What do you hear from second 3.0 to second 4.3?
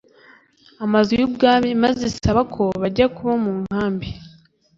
kuba mu nkambi